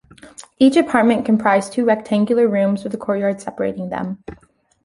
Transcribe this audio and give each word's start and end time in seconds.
Each 0.57 0.75
apartment 0.77 1.25
comprised 1.27 1.73
two 1.73 1.85
rectangular 1.85 2.47
rooms 2.47 2.83
with 2.83 2.91
a 2.95 2.97
courtyard 2.97 3.39
separating 3.39 3.89
them. 3.89 4.23